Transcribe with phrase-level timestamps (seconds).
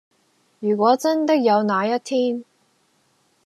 [0.59, 2.43] 如果真的有那一天